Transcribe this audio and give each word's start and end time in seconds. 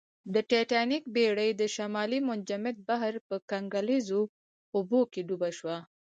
د 0.33 0.35
ټیټانیک 0.49 1.03
بېړۍ 1.15 1.49
د 1.55 1.63
شمالي 1.75 2.19
منجمند 2.29 2.77
بحر 2.87 3.13
په 3.27 3.35
کنګلیزو 3.49 4.21
اوبو 4.75 5.01
کې 5.11 5.21
ډوبه 5.27 5.49
شوه 5.57 5.77